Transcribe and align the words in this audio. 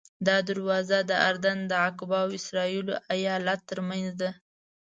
دا 0.27 0.37
دروازه 0.49 0.99
د 1.09 1.11
اردن 1.29 1.57
د 1.67 1.71
عقبه 1.85 2.17
او 2.23 2.29
اسرائیلو 2.39 2.93
ایلات 3.13 3.61
ترمنځ 3.69 4.07
ده. 4.21 4.29